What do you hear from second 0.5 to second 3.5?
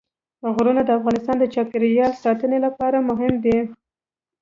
غرونه د افغانستان د چاپیریال ساتنې لپاره مهم